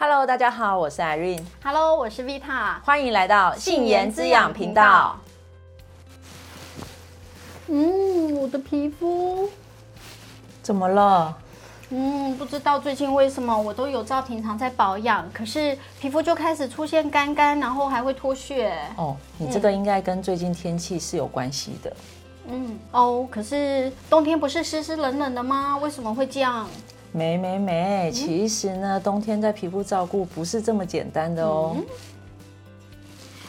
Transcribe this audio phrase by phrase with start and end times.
[0.00, 1.42] Hello，大家好，我是 Irene。
[1.60, 2.80] Hello，我是 Vita。
[2.84, 5.18] 欢迎来到杏颜滋养频道。
[7.66, 9.50] 嗯，我的皮肤
[10.62, 11.36] 怎么了？
[11.90, 18.72] 嗯，不知道最近为什么我都有照平常在保养，可是皮肤就开始出现干干，然后还会脱屑。
[18.94, 21.96] 哦，你这个应该跟最近天气是有关系的。
[22.46, 25.76] 嗯，哦，可是冬天不是湿湿冷冷的吗？
[25.78, 26.68] 为什么会这样？
[27.12, 31.76] 没没没，其实呢，冬天在皮肤照顾不是这么简单的哦。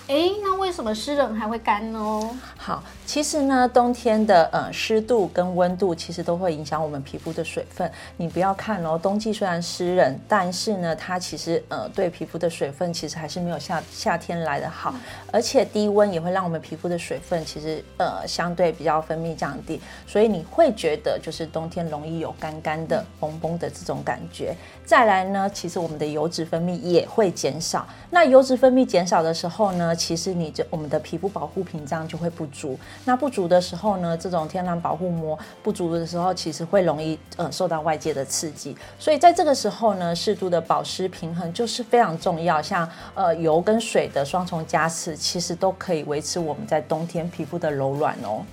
[0.09, 1.99] 哎，那为什么湿冷还会干呢？
[2.58, 7.90] 好，其实呢，冬天的呃湿度跟温度其实都会影响我们皮肤的水分。
[8.18, 14.91] 你不要看哦，冬季虽然湿冷，但是呢，它其实呃对皮肤的水分其实还是没有夏夏天来的好。
[14.95, 14.99] 嗯、
[15.32, 24.55] 而且低温也会让我们皮肤的水分其实呃相对比较分泌降低，所以你会觉得就是冬天容易有干干的、绷绷的这种感觉。
[24.84, 27.88] 再来呢，其实我们的油脂分泌也会减少。
[28.10, 42.61] 那油脂分泌减少的时候呢，其实你就我们的皮肤保护屏障就会不足，那不足的时候呢，这种天然保护膜不足的时候，其实会容易呃受到外界的刺激，所以在这个时候呢，适度的保湿平衡就是非常重要。
[42.61, 48.45] 像呃油跟水的双重加持，其实都可以维持我们在冬天皮肤的柔软哦。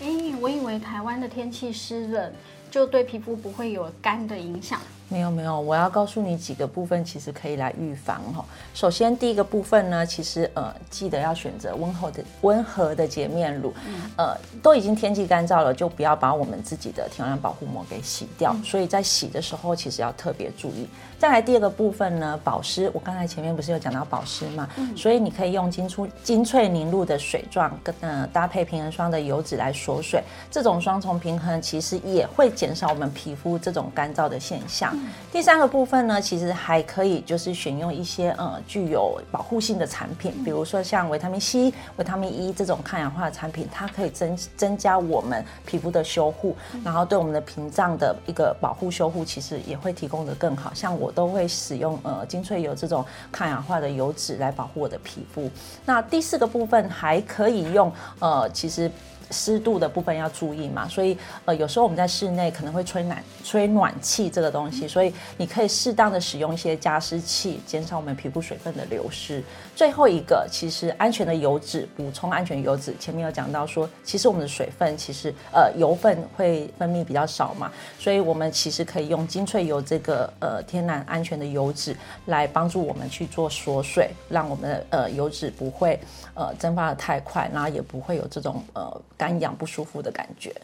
[0.00, 0.06] 哎，
[0.40, 2.32] 我以为台湾的天气湿冷，
[2.70, 4.80] 就对皮肤不会有干的影响。
[5.10, 8.44] 没有没有，我要告诉你几个部分，其实可以来预防哈。
[8.74, 13.72] 首先第一个部分呢，其实呃记得要选择温和的温和的洁面乳，
[14.16, 18.54] 呃都已经天气干燥了，就不要把我们自己的天然保护膜给洗掉。
[18.62, 20.86] 所以在洗的时候，其实要特别注意。
[21.18, 34.92] 再来第二个部分呢，保湿，我刚才前面不是有讲到保湿嘛，所以你可以用精出精粹凝露的水状跟呃搭配平衡霜的油脂来锁水，这种双重平衡其实也会减少我们皮肤这种干燥的现象。
[35.30, 50.74] 第三个部分呢，其实还可以就是选用一些呃具有保护性的产品，比如说像维他命 C、维他命 E 这种抗氧化的产品，它可以增增加我们皮肤的修护，然后对我们的屏障的一个保护修护，其实也会提供的更好。
[50.74, 55.48] 像我都会使用呃精粹油这种抗氧化的油脂来保护我的皮肤。
[55.86, 58.90] 那第四个部分还可以用呃，其实。
[59.30, 69.42] 湿度的部分要注意嘛，所以呃有时候我们在室内可能会吹暖吹暖气这个东西，所以你可以适当的使用一些加湿器，减少我们皮肤水分的流失。
[69.76, 81.96] 最后一个，其实安全的油脂补充安全油脂，前面有讲到说，其实我们的水分其实呃油分会分泌比较少嘛，所以我们其实可以用精粹油这个呃天然安全的油脂
[82.26, 85.98] 来帮助我们去做锁水，让我们的呃油脂不会
[86.34, 89.00] 呃蒸发得太快，然后也不会有这种呃。
[89.18, 90.54] 干痒不舒服的感觉，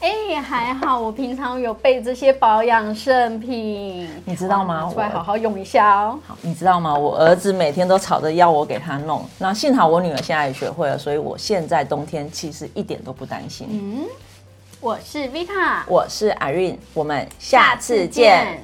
[0.00, 4.88] 哎、欸，还好我平常有备这些保养圣品，你知道吗？
[4.92, 6.18] 出来好好用一下哦。
[6.26, 6.94] 好，你知道吗？
[6.96, 13.66] 我儿子每天都吵着要我给他弄，那幸好我女儿现在也学会了，所以我现在冬天其实一点都不担心。
[13.70, 14.06] 嗯，
[14.80, 18.62] 我是 Vita，我是 Irene，我们下次见。